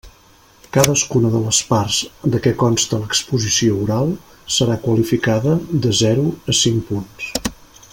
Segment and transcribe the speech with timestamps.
[0.77, 1.99] Cadascuna de les parts
[2.35, 4.13] de què consta l'exposició oral
[4.59, 7.33] serà qualificada de zero a cinc punts.